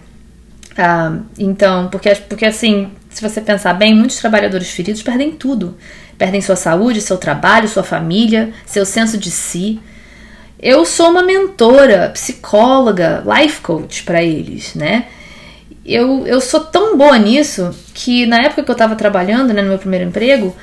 Ah, 0.77 1.17
então, 1.37 1.87
porque, 1.89 2.13
porque 2.15 2.45
assim, 2.45 2.91
se 3.09 3.21
você 3.21 3.41
pensar 3.41 3.73
bem, 3.73 3.93
muitos 3.93 4.17
trabalhadores 4.17 4.69
feridos 4.71 5.01
perdem 5.01 5.31
tudo. 5.31 5.77
Perdem 6.17 6.41
sua 6.41 6.55
saúde, 6.55 7.01
seu 7.01 7.17
trabalho, 7.17 7.67
sua 7.67 7.83
família, 7.83 8.51
seu 8.65 8.85
senso 8.85 9.17
de 9.17 9.31
si. 9.31 9.79
Eu 10.61 10.85
sou 10.85 11.09
uma 11.09 11.23
mentora, 11.23 12.09
psicóloga, 12.13 13.23
life 13.25 13.61
coach 13.61 14.03
para 14.03 14.21
eles, 14.21 14.75
né? 14.75 15.07
Eu, 15.91 16.25
eu 16.25 16.39
sou 16.39 16.59
tão 16.61 16.97
boa 16.97 17.17
nisso 17.17 17.75
que 17.93 18.25
na 18.25 18.37
época 18.37 18.63
que 18.63 18.71
eu 18.71 18.73
estava 18.73 18.95
trabalhando, 18.95 19.53
né, 19.53 19.61
no 19.61 19.69
meu 19.69 19.77
primeiro 19.77 20.05
emprego, 20.05 20.55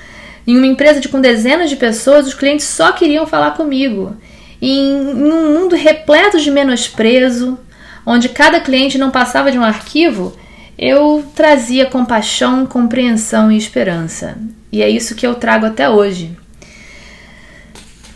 em 0.46 0.56
uma 0.56 0.66
empresa 0.66 1.00
de, 1.00 1.08
com 1.08 1.20
dezenas 1.20 1.68
de 1.68 1.76
pessoas, 1.76 2.26
os 2.26 2.34
clientes 2.34 2.66
só 2.66 2.92
queriam 2.92 3.26
falar 3.26 3.50
comigo. 3.50 4.16
Em, 4.60 4.78
em 4.80 5.32
um 5.32 5.52
mundo 5.52 5.76
repleto 5.76 6.40
de 6.40 6.50
menosprezo, 6.50 7.58
onde 8.06 8.30
cada 8.30 8.60
cliente 8.60 8.96
não 8.96 9.10
passava 9.10 9.52
de 9.52 9.58
um 9.58 9.62
arquivo, 9.62 10.34
eu 10.78 11.24
trazia 11.34 11.86
compaixão, 11.86 12.64
compreensão 12.64 13.52
e 13.52 13.58
esperança. 13.58 14.38
E 14.72 14.82
é 14.82 14.88
isso 14.88 15.14
que 15.14 15.26
eu 15.26 15.34
trago 15.34 15.66
até 15.66 15.90
hoje. 15.90 16.30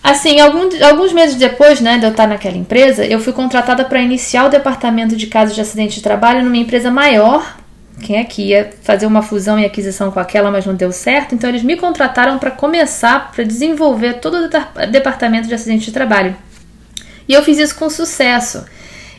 Assim, 0.02 0.40
alguns, 0.40 0.82
alguns 0.82 1.12
meses 1.12 1.36
depois 1.36 1.80
né, 1.80 1.96
de 1.96 2.04
eu 2.04 2.10
estar 2.10 2.26
naquela 2.26 2.56
empresa, 2.56 3.04
eu 3.04 3.20
fui 3.20 3.32
contratada 3.32 3.84
para 3.84 4.00
iniciar 4.00 4.46
o 4.46 4.48
departamento 4.48 5.14
de 5.14 5.28
casos 5.28 5.54
de 5.54 5.60
acidente 5.60 5.96
de 5.96 6.02
trabalho 6.02 6.42
numa 6.42 6.56
empresa 6.56 6.90
maior, 6.90 7.56
quem 8.02 8.16
é 8.16 8.24
que 8.24 8.48
ia 8.48 8.70
fazer 8.82 9.06
uma 9.06 9.22
fusão 9.22 9.58
e 9.58 9.64
aquisição 9.64 10.10
com 10.10 10.18
aquela, 10.18 10.50
mas 10.50 10.66
não 10.66 10.74
deu 10.74 10.90
certo. 10.90 11.34
Então 11.34 11.48
eles 11.48 11.62
me 11.62 11.76
contrataram 11.76 12.38
para 12.38 12.50
começar, 12.50 13.30
para 13.30 13.44
desenvolver 13.44 14.14
todo 14.14 14.46
o 14.46 14.86
departamento 14.88 15.46
de 15.46 15.54
acidente 15.54 15.86
de 15.86 15.92
trabalho. 15.92 16.36
E 17.28 17.32
eu 17.32 17.42
fiz 17.42 17.58
isso 17.58 17.76
com 17.76 17.88
sucesso. 17.88 18.64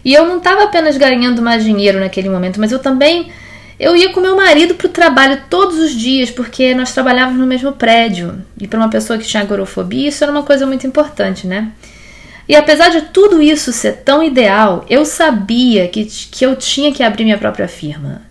E 0.03 0.13
eu 0.13 0.25
não 0.27 0.37
estava 0.37 0.65
apenas 0.65 0.97
ganhando 0.97 1.41
mais 1.41 1.63
dinheiro 1.63 1.99
naquele 1.99 2.29
momento, 2.29 2.59
mas 2.59 2.73
eu 2.73 2.79
também 2.79 3.31
eu 3.79 3.95
ia 3.95 4.11
com 4.11 4.21
meu 4.21 4.35
marido 4.35 4.75
para 4.75 4.87
o 4.87 4.89
trabalho 4.89 5.43
todos 5.49 5.77
os 5.77 5.91
dias, 5.91 6.29
porque 6.29 6.73
nós 6.75 6.93
trabalhávamos 6.93 7.39
no 7.39 7.47
mesmo 7.47 7.71
prédio. 7.73 8.41
E 8.59 8.67
para 8.67 8.79
uma 8.79 8.89
pessoa 8.89 9.17
que 9.17 9.25
tinha 9.25 9.41
agorofobia, 9.43 10.09
isso 10.09 10.23
era 10.23 10.31
uma 10.31 10.43
coisa 10.43 10.65
muito 10.65 10.85
importante, 10.85 11.47
né? 11.47 11.71
E 12.47 12.55
apesar 12.55 12.89
de 12.89 13.01
tudo 13.03 13.41
isso 13.41 13.71
ser 13.71 14.03
tão 14.03 14.21
ideal, 14.21 14.85
eu 14.89 15.05
sabia 15.05 15.87
que, 15.87 16.05
que 16.05 16.45
eu 16.45 16.55
tinha 16.55 16.91
que 16.91 17.01
abrir 17.01 17.23
minha 17.23 17.37
própria 17.37 17.67
firma. 17.67 18.21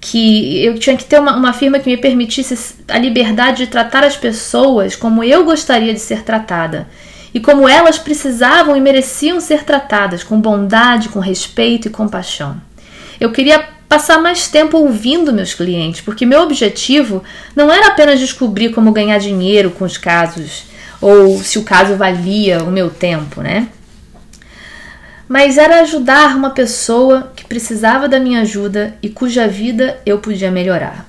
Que 0.00 0.64
eu 0.64 0.78
tinha 0.78 0.96
que 0.96 1.04
ter 1.04 1.18
uma, 1.18 1.36
uma 1.36 1.52
firma 1.52 1.78
que 1.78 1.88
me 1.88 1.96
permitisse 1.96 2.76
a 2.88 2.98
liberdade 2.98 3.64
de 3.64 3.70
tratar 3.70 4.02
as 4.04 4.16
pessoas 4.16 4.96
como 4.96 5.22
eu 5.22 5.44
gostaria 5.44 5.92
de 5.92 6.00
ser 6.00 6.22
tratada 6.22 6.88
e 7.32 7.40
como 7.40 7.68
elas 7.68 7.98
precisavam 7.98 8.76
e 8.76 8.80
mereciam 8.80 9.40
ser 9.40 9.64
tratadas, 9.64 10.22
com 10.22 10.40
bondade, 10.40 11.08
com 11.08 11.18
respeito 11.18 11.88
e 11.88 11.90
compaixão. 11.90 12.60
Eu 13.18 13.32
queria 13.32 13.73
passar 13.94 14.20
mais 14.20 14.48
tempo 14.48 14.76
ouvindo 14.76 15.32
meus 15.32 15.54
clientes, 15.54 16.00
porque 16.00 16.26
meu 16.26 16.40
objetivo 16.40 17.22
não 17.54 17.70
era 17.70 17.88
apenas 17.88 18.18
descobrir 18.18 18.70
como 18.70 18.90
ganhar 18.90 19.18
dinheiro 19.18 19.70
com 19.70 19.84
os 19.84 19.96
casos 19.96 20.64
ou 21.00 21.38
se 21.38 21.60
o 21.60 21.62
caso 21.62 21.94
valia 21.94 22.64
o 22.64 22.72
meu 22.72 22.90
tempo, 22.90 23.40
né? 23.40 23.68
Mas 25.28 25.56
era 25.58 25.80
ajudar 25.82 26.36
uma 26.36 26.50
pessoa 26.50 27.32
que 27.36 27.44
precisava 27.44 28.08
da 28.08 28.18
minha 28.18 28.40
ajuda 28.40 28.98
e 29.00 29.08
cuja 29.08 29.46
vida 29.46 30.00
eu 30.04 30.18
podia 30.18 30.50
melhorar. 30.50 31.08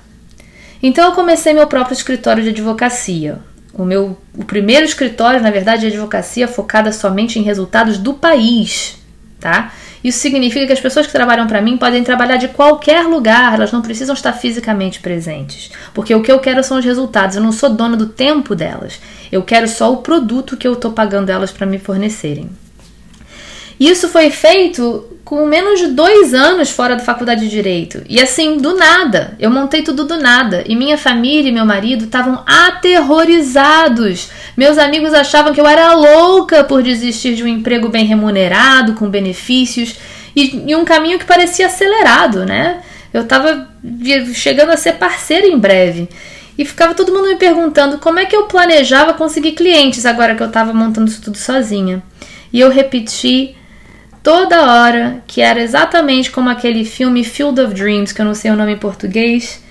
Então 0.80 1.06
eu 1.06 1.12
comecei 1.12 1.52
meu 1.52 1.66
próprio 1.66 1.94
escritório 1.94 2.44
de 2.44 2.50
advocacia, 2.50 3.40
o 3.74 3.84
meu 3.84 4.16
o 4.32 4.44
primeiro 4.44 4.86
escritório, 4.86 5.42
na 5.42 5.50
verdade, 5.50 5.80
de 5.80 5.88
advocacia 5.88 6.46
focada 6.46 6.92
somente 6.92 7.36
em 7.36 7.42
resultados 7.42 7.98
do 7.98 8.14
país, 8.14 8.96
tá? 9.40 9.72
Isso 10.06 10.20
significa 10.20 10.64
que 10.68 10.72
as 10.72 10.78
pessoas 10.78 11.04
que 11.04 11.12
trabalham 11.12 11.48
para 11.48 11.60
mim 11.60 11.76
podem 11.76 12.04
trabalhar 12.04 12.36
de 12.36 12.46
qualquer 12.46 13.02
lugar, 13.02 13.54
elas 13.54 13.72
não 13.72 13.82
precisam 13.82 14.14
estar 14.14 14.32
fisicamente 14.32 15.00
presentes, 15.00 15.72
porque 15.92 16.14
o 16.14 16.22
que 16.22 16.30
eu 16.30 16.38
quero 16.38 16.62
são 16.62 16.78
os 16.78 16.84
resultados. 16.84 17.34
Eu 17.34 17.42
não 17.42 17.50
sou 17.50 17.70
dona 17.70 17.96
do 17.96 18.06
tempo 18.06 18.54
delas. 18.54 19.00
Eu 19.32 19.42
quero 19.42 19.66
só 19.66 19.92
o 19.92 19.96
produto 19.96 20.56
que 20.56 20.68
eu 20.68 20.74
estou 20.74 20.92
pagando 20.92 21.30
elas 21.30 21.50
para 21.50 21.66
me 21.66 21.80
fornecerem. 21.80 22.48
Isso 23.80 24.08
foi 24.08 24.30
feito 24.30 25.15
com 25.26 25.44
menos 25.44 25.80
de 25.80 25.88
dois 25.88 26.32
anos 26.32 26.70
fora 26.70 26.94
da 26.94 27.02
faculdade 27.02 27.40
de 27.40 27.50
direito. 27.50 28.00
E 28.08 28.20
assim, 28.20 28.58
do 28.58 28.76
nada. 28.76 29.34
Eu 29.40 29.50
montei 29.50 29.82
tudo 29.82 30.04
do 30.04 30.16
nada. 30.16 30.62
E 30.68 30.76
minha 30.76 30.96
família 30.96 31.48
e 31.48 31.52
meu 31.52 31.66
marido 31.66 32.04
estavam 32.04 32.44
aterrorizados. 32.46 34.30
Meus 34.56 34.78
amigos 34.78 35.12
achavam 35.12 35.52
que 35.52 35.60
eu 35.60 35.66
era 35.66 35.92
louca 35.94 36.62
por 36.62 36.80
desistir 36.80 37.34
de 37.34 37.42
um 37.42 37.48
emprego 37.48 37.88
bem 37.88 38.06
remunerado, 38.06 38.94
com 38.94 39.10
benefícios 39.10 39.96
e, 40.36 40.62
e 40.64 40.76
um 40.76 40.84
caminho 40.84 41.18
que 41.18 41.24
parecia 41.24 41.66
acelerado, 41.66 42.46
né? 42.46 42.82
Eu 43.12 43.22
estava 43.22 43.68
chegando 44.32 44.70
a 44.70 44.76
ser 44.76 44.92
parceira 44.92 45.48
em 45.48 45.58
breve. 45.58 46.08
E 46.56 46.64
ficava 46.64 46.94
todo 46.94 47.12
mundo 47.12 47.26
me 47.26 47.36
perguntando 47.36 47.98
como 47.98 48.20
é 48.20 48.26
que 48.26 48.36
eu 48.36 48.44
planejava 48.44 49.12
conseguir 49.12 49.52
clientes 49.52 50.06
agora 50.06 50.36
que 50.36 50.42
eu 50.44 50.46
estava 50.46 50.72
montando 50.72 51.10
isso 51.10 51.20
tudo 51.20 51.36
sozinha. 51.36 52.00
E 52.52 52.60
eu 52.60 52.70
repeti 52.70 53.56
toda 54.26 54.60
hora, 54.60 55.22
que 55.24 55.40
era 55.40 55.62
exatamente 55.62 56.32
como 56.32 56.50
aquele 56.50 56.84
filme 56.84 57.22
Field 57.22 57.60
of 57.60 57.72
Dreams, 57.72 58.12
que 58.12 58.20
eu 58.20 58.26
não 58.26 58.34
sei 58.34 58.50
o 58.50 58.56
nome 58.56 58.72
em 58.72 58.76
português, 58.76 59.62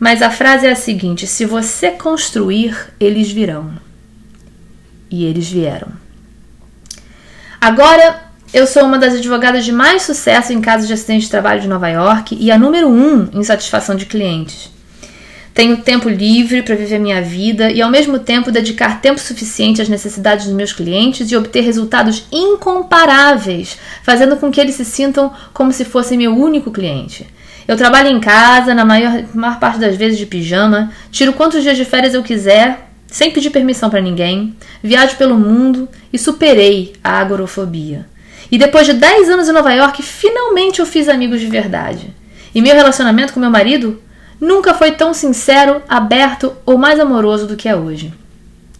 mas 0.00 0.22
a 0.22 0.30
frase 0.30 0.66
é 0.66 0.70
a 0.70 0.76
seguinte: 0.76 1.26
se 1.26 1.44
você 1.44 1.90
construir, 1.90 2.74
eles 2.98 3.30
virão. 3.30 3.70
E 5.10 5.26
eles 5.26 5.50
vieram. 5.50 5.88
Agora, 7.60 8.22
eu 8.50 8.66
sou 8.66 8.84
uma 8.84 8.98
das 8.98 9.12
advogadas 9.12 9.62
de 9.62 9.72
mais 9.72 10.00
sucesso 10.00 10.54
em 10.54 10.60
casos 10.62 10.86
de 10.86 10.94
acidente 10.94 11.26
de 11.26 11.30
trabalho 11.30 11.60
de 11.60 11.68
Nova 11.68 11.90
York 11.90 12.34
e 12.40 12.50
a 12.50 12.58
número 12.58 12.88
um 12.88 13.28
em 13.30 13.44
satisfação 13.44 13.94
de 13.94 14.06
clientes. 14.06 14.70
Tenho 15.58 15.78
tempo 15.78 16.08
livre 16.08 16.62
para 16.62 16.76
viver 16.76 17.00
minha 17.00 17.20
vida 17.20 17.68
e, 17.68 17.82
ao 17.82 17.90
mesmo 17.90 18.20
tempo, 18.20 18.52
dedicar 18.52 19.00
tempo 19.00 19.18
suficiente 19.18 19.82
às 19.82 19.88
necessidades 19.88 20.46
dos 20.46 20.54
meus 20.54 20.72
clientes 20.72 21.32
e 21.32 21.36
obter 21.36 21.62
resultados 21.62 22.28
incomparáveis, 22.30 23.76
fazendo 24.04 24.36
com 24.36 24.52
que 24.52 24.60
eles 24.60 24.76
se 24.76 24.84
sintam 24.84 25.32
como 25.52 25.72
se 25.72 25.84
fossem 25.84 26.16
meu 26.16 26.32
único 26.32 26.70
cliente. 26.70 27.26
Eu 27.66 27.76
trabalho 27.76 28.08
em 28.08 28.20
casa, 28.20 28.72
na 28.72 28.84
maior, 28.84 29.24
maior 29.34 29.58
parte 29.58 29.80
das 29.80 29.96
vezes 29.96 30.16
de 30.16 30.26
pijama, 30.26 30.92
tiro 31.10 31.32
quantos 31.32 31.60
dias 31.60 31.76
de 31.76 31.84
férias 31.84 32.14
eu 32.14 32.22
quiser, 32.22 32.88
sem 33.08 33.32
pedir 33.32 33.50
permissão 33.50 33.90
para 33.90 34.00
ninguém, 34.00 34.54
viajo 34.80 35.16
pelo 35.16 35.34
mundo 35.34 35.88
e 36.12 36.18
superei 36.20 36.92
a 37.02 37.18
agorofobia. 37.18 38.06
E 38.48 38.56
depois 38.56 38.86
de 38.86 38.92
10 38.92 39.28
anos 39.28 39.48
em 39.48 39.52
Nova 39.52 39.72
York, 39.72 40.04
finalmente 40.04 40.78
eu 40.78 40.86
fiz 40.86 41.08
amigos 41.08 41.40
de 41.40 41.48
verdade. 41.48 42.14
E 42.54 42.62
meu 42.62 42.76
relacionamento 42.76 43.32
com 43.32 43.40
meu 43.40 43.50
marido 43.50 44.00
nunca 44.40 44.74
foi 44.74 44.92
tão 44.92 45.12
sincero, 45.12 45.82
aberto 45.88 46.54
ou 46.64 46.78
mais 46.78 47.00
amoroso 47.00 47.46
do 47.46 47.56
que 47.56 47.68
é 47.68 47.76
hoje. 47.76 48.12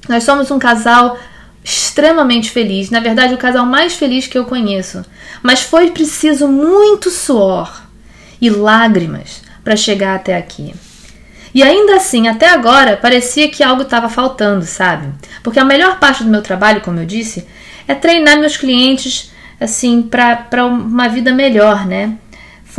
Nós 0.08 0.24
somos 0.24 0.50
um 0.50 0.58
casal 0.58 1.18
extremamente 1.62 2.50
feliz, 2.50 2.90
na 2.90 3.00
verdade, 3.00 3.34
o 3.34 3.38
casal 3.38 3.66
mais 3.66 3.94
feliz 3.94 4.26
que 4.26 4.38
eu 4.38 4.44
conheço. 4.44 5.04
Mas 5.42 5.60
foi 5.60 5.90
preciso 5.90 6.48
muito 6.48 7.10
suor 7.10 7.82
e 8.40 8.48
lágrimas 8.48 9.42
para 9.62 9.76
chegar 9.76 10.14
até 10.14 10.36
aqui. 10.36 10.74
E 11.54 11.62
ainda 11.62 11.96
assim, 11.96 12.28
até 12.28 12.48
agora, 12.48 12.96
parecia 12.96 13.48
que 13.48 13.62
algo 13.62 13.82
estava 13.82 14.08
faltando, 14.08 14.64
sabe? 14.64 15.08
Porque 15.42 15.58
a 15.58 15.64
melhor 15.64 15.98
parte 15.98 16.22
do 16.22 16.30
meu 16.30 16.42
trabalho, 16.42 16.80
como 16.80 17.00
eu 17.00 17.06
disse, 17.06 17.46
é 17.86 17.94
treinar 17.94 18.38
meus 18.38 18.56
clientes 18.56 19.30
assim 19.60 20.02
para 20.02 20.66
uma 20.66 21.08
vida 21.08 21.32
melhor, 21.32 21.86
né? 21.86 22.16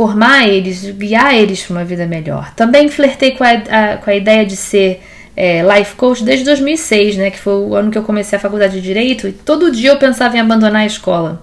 Formar 0.00 0.48
eles, 0.48 0.82
guiar 0.92 1.34
eles 1.34 1.62
para 1.62 1.76
uma 1.76 1.84
vida 1.84 2.06
melhor. 2.06 2.54
Também 2.54 2.88
flertei 2.88 3.32
com 3.32 3.44
a, 3.44 3.50
a, 3.50 3.96
com 3.98 4.08
a 4.08 4.14
ideia 4.14 4.46
de 4.46 4.56
ser 4.56 5.02
é, 5.36 5.60
life 5.62 5.94
coach 5.94 6.24
desde 6.24 6.42
2006, 6.46 7.18
né, 7.18 7.30
que 7.30 7.38
foi 7.38 7.52
o 7.52 7.74
ano 7.74 7.90
que 7.90 7.98
eu 7.98 8.02
comecei 8.02 8.38
a 8.38 8.40
faculdade 8.40 8.72
de 8.72 8.80
direito, 8.80 9.28
e 9.28 9.32
todo 9.32 9.70
dia 9.70 9.90
eu 9.90 9.98
pensava 9.98 10.34
em 10.38 10.40
abandonar 10.40 10.80
a 10.80 10.86
escola. 10.86 11.42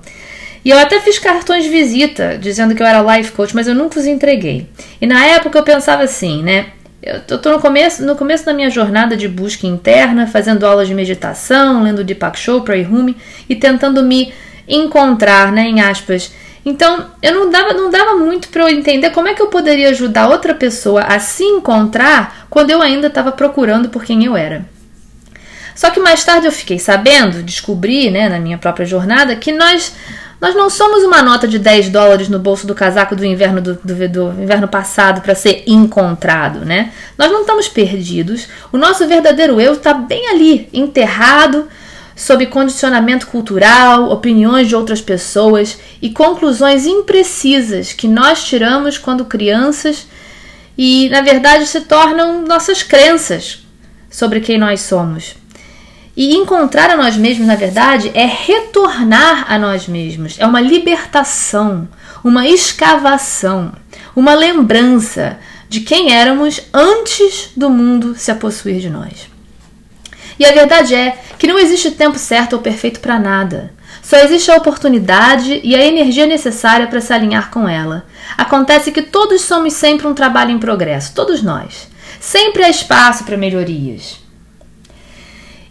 E 0.65 0.71
eu 0.71 0.79
até 0.79 0.99
fiz 1.01 1.19
cartões 1.19 1.65
de 1.65 1.69
visita 1.69 2.35
dizendo 2.35 2.73
que 2.73 2.81
eu 2.81 2.87
era 2.87 3.15
life 3.15 3.31
coach, 3.33 3.53
mas 3.53 3.67
eu 3.67 3.75
nunca 3.75 3.99
os 3.99 4.07
entreguei. 4.07 4.67
E 4.99 5.05
na 5.05 5.23
época 5.23 5.59
eu 5.59 5.63
pensava 5.63 6.01
assim, 6.01 6.41
né? 6.41 6.69
Eu 7.03 7.37
tô 7.37 7.51
no 7.51 7.59
começo, 7.59 8.03
no 8.03 8.15
começo 8.15 8.43
da 8.43 8.55
minha 8.55 8.71
jornada 8.71 9.15
de 9.15 9.27
busca 9.27 9.67
interna, 9.67 10.25
fazendo 10.25 10.65
aulas 10.65 10.87
de 10.87 10.95
meditação, 10.95 11.83
lendo 11.83 12.03
Deepak 12.03 12.39
Chopra 12.39 12.75
e 12.75 12.81
Rumi 12.81 13.15
e 13.47 13.55
tentando 13.55 14.01
me 14.01 14.33
encontrar, 14.67 15.51
né, 15.51 15.61
em 15.61 15.79
aspas, 15.79 16.31
então, 16.67 17.05
eu 17.21 17.33
não 17.33 17.49
dava, 17.49 17.71
não 17.71 17.89
dava 17.89 18.17
muito 18.17 18.49
para 18.49 18.63
eu 18.63 18.67
entender 18.67 19.11
como 19.11 19.29
é 19.29 19.33
que 19.33 19.41
eu 19.41 19.47
poderia 19.47 19.87
ajudar 19.87 20.27
outra 20.27 20.53
pessoa 20.53 20.99
a 21.01 21.17
se 21.17 21.41
encontrar 21.41 22.45
quando 22.49 22.71
eu 22.71 22.81
ainda 22.81 23.07
estava 23.07 23.31
procurando 23.31 23.87
por 23.87 24.03
quem 24.03 24.25
eu 24.25 24.35
era. 24.35 24.65
Só 25.73 25.89
que 25.91 26.01
mais 26.01 26.25
tarde 26.25 26.45
eu 26.45 26.51
fiquei 26.51 26.77
sabendo, 26.77 27.41
descobri, 27.41 28.11
né, 28.11 28.27
na 28.27 28.37
minha 28.37 28.57
própria 28.57 28.85
jornada, 28.85 29.33
que 29.37 29.53
nós 29.53 29.93
nós 30.41 30.53
não 30.53 30.69
somos 30.69 31.03
uma 31.03 31.23
nota 31.23 31.47
de 31.47 31.57
10 31.57 31.89
dólares 31.89 32.27
no 32.27 32.37
bolso 32.37 32.67
do 32.67 32.75
casaco 32.75 33.15
do 33.15 33.25
inverno 33.25 33.61
do, 33.61 33.73
do, 33.75 34.09
do 34.09 34.43
inverno 34.43 34.67
passado 34.67 35.21
para 35.21 35.33
ser 35.33 35.63
encontrado, 35.65 36.65
né? 36.65 36.91
Nós 37.17 37.31
não 37.31 37.41
estamos 37.41 37.69
perdidos. 37.69 38.47
O 38.73 38.77
nosso 38.77 39.07
verdadeiro 39.07 39.59
eu 39.59 39.73
está 39.73 39.93
bem 39.93 40.29
ali, 40.29 40.69
enterrado, 40.73 41.67
sob 42.17 42.47
condicionamento 42.47 43.27
cultural, 43.27 44.09
opiniões 44.09 44.67
de 44.67 44.75
outras 44.75 44.99
pessoas 44.99 45.77
e 46.01 46.09
conclusões 46.09 46.87
imprecisas 46.87 47.93
que 47.93 48.07
nós 48.07 48.43
tiramos 48.43 48.97
quando 48.97 49.23
crianças 49.23 50.07
e, 50.75 51.07
na 51.09 51.21
verdade, 51.21 51.67
se 51.67 51.81
tornam 51.81 52.41
nossas 52.41 52.81
crenças 52.81 53.59
sobre 54.09 54.39
quem 54.39 54.57
nós 54.57 54.81
somos. 54.81 55.35
E 56.15 56.35
encontrar 56.35 56.89
a 56.89 56.97
nós 56.97 57.15
mesmos, 57.15 57.45
na 57.45 57.55
verdade, 57.55 58.11
é 58.15 58.25
retornar 58.25 59.45
a 59.47 59.59
nós 59.59 59.87
mesmos, 59.87 60.37
é 60.39 60.45
uma 60.47 60.59
libertação, 60.59 61.87
uma 62.23 62.47
escavação, 62.47 63.71
uma 64.15 64.33
lembrança 64.33 65.37
de 65.69 65.81
quem 65.81 66.11
éramos 66.11 66.61
antes 66.73 67.51
do 67.55 67.69
mundo 67.69 68.15
se 68.15 68.31
apossuir 68.31 68.79
de 68.79 68.89
nós. 68.89 69.36
E 70.39 70.45
a 70.45 70.51
verdade 70.51 70.93
é 70.93 71.17
que 71.37 71.47
não 71.47 71.57
existe 71.57 71.91
tempo 71.91 72.17
certo 72.17 72.53
ou 72.53 72.59
perfeito 72.59 72.99
para 72.99 73.19
nada. 73.19 73.73
Só 74.01 74.17
existe 74.17 74.49
a 74.51 74.55
oportunidade 74.55 75.59
e 75.63 75.75
a 75.75 75.85
energia 75.85 76.25
necessária 76.25 76.87
para 76.87 77.01
se 77.01 77.11
alinhar 77.11 77.49
com 77.49 77.67
ela. 77.67 78.05
Acontece 78.37 78.91
que 78.91 79.01
todos 79.01 79.41
somos 79.41 79.73
sempre 79.73 80.07
um 80.07 80.13
trabalho 80.13 80.51
em 80.51 80.59
progresso, 80.59 81.13
todos 81.13 81.41
nós. 81.41 81.89
Sempre 82.19 82.63
há 82.63 82.69
espaço 82.69 83.23
para 83.23 83.37
melhorias. 83.37 84.19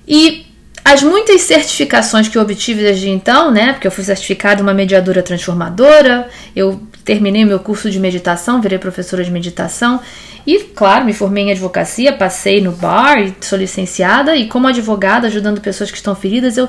E 0.07 0.46
As 0.89 1.03
muitas 1.03 1.41
certificações 1.41 2.29
que 2.29 2.39
eu 2.39 2.43
obtive 2.43 2.81
desde 2.81 3.11
então, 3.11 3.51
né? 3.51 3.73
Porque 3.73 3.89
eu 3.89 3.91
fui 3.91 4.05
certificada 4.05 4.63
uma 4.63 4.73
mediadora 4.73 5.21
transformadora, 5.21 6.29
eu 6.55 6.81
terminei 7.05 7.45
meu 7.45 7.59
curso 7.59 7.91
de 7.91 7.99
meditação, 7.99 8.61
virei 8.61 8.79
professora 8.79 9.25
de 9.25 9.31
meditação 9.33 10.01
e, 10.47 10.61
claro, 10.61 11.05
me 11.05 11.13
formei 11.13 11.43
em 11.43 11.51
advocacia, 11.51 12.13
passei 12.13 12.61
no 12.61 12.71
bar, 12.71 13.17
sou 13.41 13.59
licenciada 13.59 14.37
e 14.37 14.47
como 14.47 14.69
advogada 14.69 15.27
ajudando 15.27 15.61
pessoas 15.61 15.91
que 15.91 15.97
estão 15.97 16.15
feridas, 16.15 16.57
eu 16.57 16.69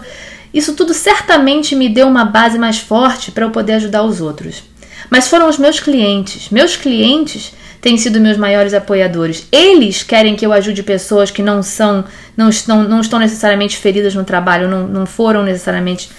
isso 0.51 0.73
tudo 0.73 0.95
certamente 0.95 1.75
me 1.75 1.87
deu 1.87 2.07
uma 2.07 2.25
base 2.25 2.57
mais 2.57 2.79
forte 2.79 3.29
para 3.29 3.45
eu 3.45 3.51
poder 3.51 3.73
ajudar 3.73 4.01
os 4.01 4.19
outros. 4.19 4.63
Mas 5.11 5.27
foram 5.27 5.47
os 5.47 5.59
meus 5.59 5.79
clientes. 5.79 6.49
Meus 6.49 6.75
clientes 6.75 7.53
têm 7.87 7.97
sido 7.97 8.19
meus 8.19 8.35
maiores 8.35 8.73
apoiadores. 8.73 9.47
Eles 9.49 10.03
querem 10.03 10.35
que 10.35 10.45
eu 10.45 10.51
ajude 10.51 10.83
pessoas 10.83 11.31
que 11.31 11.41
não 11.41 11.63
são, 11.63 12.03
não 12.35 12.49
estão, 12.49 12.83
não 12.83 12.99
estão 12.99 13.17
necessariamente 13.17 13.77
feridas 13.77 14.13
no 14.13 14.25
trabalho, 14.25 14.67
não, 14.67 14.85
não 14.85 15.05
foram 15.05 15.41
necessariamente, 15.41 16.09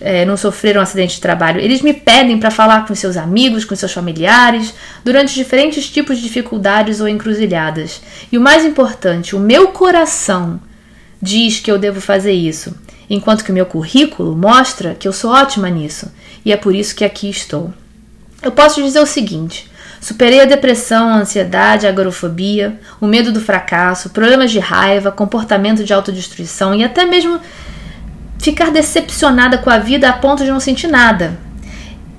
é, 0.00 0.24
não 0.24 0.38
sofreram 0.38 0.80
um 0.80 0.82
acidente 0.82 1.16
de 1.16 1.20
trabalho. 1.20 1.60
Eles 1.60 1.82
me 1.82 1.92
pedem 1.92 2.38
para 2.38 2.50
falar 2.50 2.86
com 2.86 2.94
seus 2.94 3.14
amigos, 3.14 3.66
com 3.66 3.76
seus 3.76 3.92
familiares, 3.92 4.72
durante 5.04 5.34
diferentes 5.34 5.90
tipos 5.90 6.16
de 6.16 6.22
dificuldades 6.22 6.98
ou 6.98 7.06
encruzilhadas. 7.06 8.00
E 8.32 8.38
o 8.38 8.40
mais 8.40 8.64
importante, 8.64 9.36
o 9.36 9.38
meu 9.38 9.68
coração 9.68 10.58
diz 11.20 11.60
que 11.60 11.70
eu 11.70 11.76
devo 11.76 12.00
fazer 12.00 12.32
isso, 12.32 12.74
enquanto 13.10 13.44
que 13.44 13.50
o 13.50 13.54
meu 13.54 13.66
currículo 13.66 14.34
mostra 14.34 14.96
que 14.98 15.06
eu 15.06 15.12
sou 15.12 15.30
ótima 15.30 15.68
nisso. 15.68 16.10
E 16.42 16.54
é 16.54 16.56
por 16.56 16.74
isso 16.74 16.96
que 16.96 17.04
aqui 17.04 17.28
estou. 17.28 17.70
Eu 18.42 18.50
posso 18.50 18.82
dizer 18.82 19.00
o 19.00 19.04
seguinte: 19.04 19.68
superei 20.00 20.40
a 20.40 20.44
depressão, 20.44 21.08
a 21.08 21.16
ansiedade, 21.16 21.86
a 21.86 21.90
agorafobia, 21.90 22.78
o 23.00 23.06
medo 23.06 23.32
do 23.32 23.40
fracasso, 23.40 24.10
problemas 24.10 24.50
de 24.50 24.58
raiva, 24.58 25.12
comportamento 25.12 25.84
de 25.84 25.92
autodestruição 25.92 26.74
e 26.74 26.84
até 26.84 27.04
mesmo 27.04 27.40
ficar 28.38 28.70
decepcionada 28.70 29.58
com 29.58 29.70
a 29.70 29.78
vida 29.78 30.08
a 30.08 30.12
ponto 30.12 30.44
de 30.44 30.50
não 30.50 30.60
sentir 30.60 30.86
nada. 30.86 31.38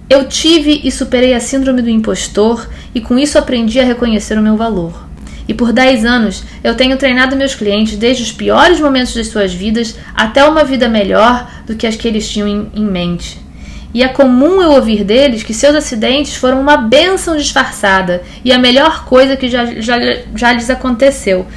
Eu 0.10 0.28
tive 0.28 0.82
e 0.84 0.92
superei 0.92 1.34
a 1.34 1.40
síndrome 1.40 1.82
do 1.82 1.90
impostor 1.90 2.68
e 2.94 3.00
com 3.00 3.18
isso 3.18 3.38
aprendi 3.38 3.80
a 3.80 3.86
reconhecer 3.86 4.38
o 4.38 4.42
meu 4.42 4.58
valor. 4.58 5.08
E 5.48 5.54
por 5.54 5.72
10 5.72 6.06
anos 6.06 6.44
eu 6.64 6.76
tenho 6.76 6.98
treinado 6.98 7.36
meus 7.36 7.56
clientes 7.56 7.98
desde 7.98 8.24
os 8.24 8.32
piores 8.32 8.80
momentos 8.80 9.16
das 9.16 9.28
suas 9.28 9.54
vidas 9.54 9.96
até 10.14 10.44
uma 10.44 10.64
vida 10.64 10.88
melhor 10.88 11.50
do 11.66 11.76
que 11.76 11.88
as 11.88 11.96
que 11.96 12.08
eles 12.08 12.30
tinham 12.30 12.48
em, 12.48 12.72
em 12.76 12.86
mente. 12.86 13.40
E 13.94 14.04
é 14.04 14.08
comum 14.08 14.62
eu 14.62 14.72
ouvir 14.72 15.04
deles 15.04 15.42
que 15.42 15.54
seus 15.54 15.76
acidentes 15.76 16.36
foram 16.36 16.62
uma 16.62 16.78
bênção 16.78 17.36
disfarçada 17.36 18.22
e 18.46 18.52
a 18.52 18.60
melhor 18.60 19.06
coisa 19.06 19.36
que 19.36 19.50
já, 19.50 19.66
já, 19.66 19.98
já 20.36 20.54
lhes 20.54 20.70
aconteceu. 20.70 21.48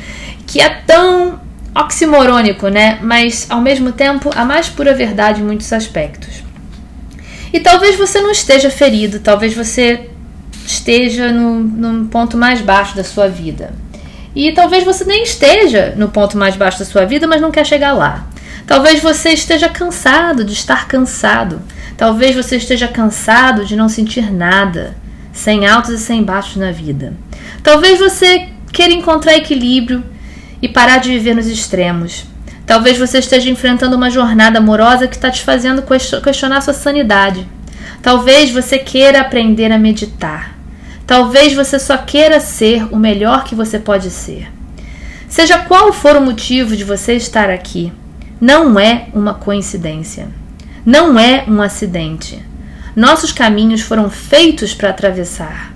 Que 0.46 0.60
é 0.60 0.68
tão 0.86 1.40
oximorônico, 1.74 2.68
né? 2.68 2.98
Mas 3.02 3.46
ao 3.50 3.60
mesmo 3.60 3.92
tempo 3.92 4.30
a 4.34 4.44
mais 4.44 4.68
pura 4.68 4.94
verdade 4.94 5.40
em 5.40 5.44
muitos 5.44 5.72
aspectos. 5.72 6.42
E 7.52 7.60
talvez 7.60 7.96
você 7.96 8.20
não 8.20 8.30
esteja 8.30 8.70
ferido, 8.70 9.20
talvez 9.20 9.54
você 9.54 10.08
esteja 10.66 11.30
no, 11.30 11.60
num 11.60 12.06
ponto 12.06 12.36
mais 12.36 12.62
baixo 12.62 12.96
da 12.96 13.04
sua 13.04 13.28
vida. 13.28 13.74
E 14.34 14.52
talvez 14.52 14.84
você 14.84 15.04
nem 15.04 15.22
esteja 15.22 15.92
no 15.96 16.08
ponto 16.08 16.38
mais 16.38 16.56
baixo 16.56 16.78
da 16.78 16.84
sua 16.84 17.04
vida, 17.04 17.26
mas 17.26 17.42
não 17.42 17.50
quer 17.50 17.66
chegar 17.66 17.92
lá. 17.92 18.26
Talvez 18.66 19.00
você 19.00 19.30
esteja 19.30 19.68
cansado 19.68 20.44
de 20.44 20.54
estar 20.54 20.88
cansado. 20.88 21.60
Talvez 22.02 22.34
você 22.34 22.56
esteja 22.56 22.88
cansado 22.88 23.64
de 23.64 23.76
não 23.76 23.88
sentir 23.88 24.28
nada, 24.28 24.96
sem 25.32 25.68
altos 25.68 25.90
e 25.92 25.98
sem 25.98 26.20
baixos 26.24 26.56
na 26.56 26.72
vida. 26.72 27.12
Talvez 27.62 28.00
você 28.00 28.48
queira 28.72 28.92
encontrar 28.92 29.36
equilíbrio 29.36 30.02
e 30.60 30.68
parar 30.68 30.98
de 30.98 31.10
viver 31.10 31.36
nos 31.36 31.46
extremos. 31.46 32.24
Talvez 32.66 32.98
você 32.98 33.18
esteja 33.18 33.48
enfrentando 33.48 33.94
uma 33.94 34.10
jornada 34.10 34.58
amorosa 34.58 35.06
que 35.06 35.14
está 35.14 35.30
te 35.30 35.44
fazendo 35.44 35.84
questionar 36.20 36.60
sua 36.62 36.74
sanidade. 36.74 37.46
Talvez 38.02 38.50
você 38.50 38.80
queira 38.80 39.20
aprender 39.20 39.70
a 39.70 39.78
meditar. 39.78 40.58
Talvez 41.06 41.52
você 41.52 41.78
só 41.78 41.98
queira 41.98 42.40
ser 42.40 42.84
o 42.92 42.96
melhor 42.96 43.44
que 43.44 43.54
você 43.54 43.78
pode 43.78 44.10
ser. 44.10 44.50
Seja 45.28 45.56
qual 45.56 45.92
for 45.92 46.16
o 46.16 46.20
motivo 46.20 46.76
de 46.76 46.82
você 46.82 47.14
estar 47.14 47.48
aqui, 47.48 47.92
não 48.40 48.76
é 48.76 49.06
uma 49.14 49.34
coincidência. 49.34 50.41
Não 50.84 51.16
é 51.16 51.44
um 51.46 51.62
acidente. 51.62 52.44
Nossos 52.96 53.30
caminhos 53.30 53.80
foram 53.80 54.10
feitos 54.10 54.74
para 54.74 54.90
atravessar. 54.90 55.72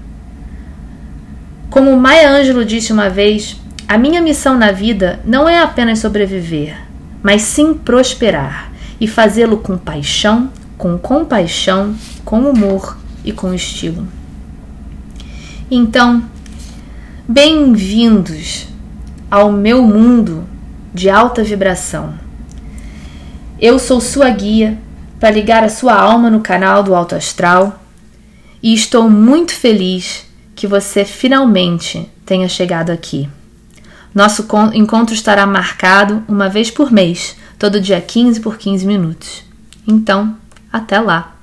Como 1.70 1.96
Maya 1.96 2.30
Angelou 2.30 2.64
disse 2.64 2.92
uma 2.92 3.08
vez, 3.08 3.56
a 3.86 3.96
minha 3.96 4.20
missão 4.20 4.58
na 4.58 4.72
vida 4.72 5.20
não 5.24 5.48
é 5.48 5.60
apenas 5.60 6.00
sobreviver, 6.00 6.76
mas 7.22 7.42
sim 7.42 7.72
prosperar 7.72 8.72
e 9.00 9.06
fazê-lo 9.06 9.58
com 9.58 9.78
paixão, 9.78 10.50
com 10.76 10.98
compaixão, 10.98 11.94
com 12.24 12.40
humor 12.40 12.98
e 13.24 13.30
com 13.30 13.54
estilo. 13.54 14.08
Então, 15.70 16.24
bem-vindos 17.28 18.66
ao 19.30 19.52
meu 19.52 19.82
mundo 19.82 20.44
de 20.92 21.08
alta 21.08 21.44
vibração. 21.44 22.14
Eu 23.60 23.78
sou 23.78 24.00
sua 24.00 24.28
guia 24.30 24.78
para 25.18 25.30
ligar 25.30 25.64
a 25.64 25.68
sua 25.68 25.94
alma 25.94 26.30
no 26.30 26.40
canal 26.40 26.82
do 26.82 26.94
Alto 26.94 27.14
Astral 27.14 27.80
e 28.62 28.74
estou 28.74 29.08
muito 29.08 29.54
feliz 29.54 30.26
que 30.54 30.66
você 30.66 31.04
finalmente 31.04 32.10
tenha 32.24 32.48
chegado 32.48 32.90
aqui. 32.90 33.28
Nosso 34.14 34.46
encontro 34.72 35.14
estará 35.14 35.46
marcado 35.46 36.24
uma 36.26 36.48
vez 36.48 36.70
por 36.70 36.90
mês, 36.90 37.36
todo 37.58 37.80
dia 37.80 38.00
15 38.00 38.40
por 38.40 38.56
15 38.56 38.86
minutos. 38.86 39.44
Então, 39.86 40.36
até 40.72 40.98
lá! 40.98 41.35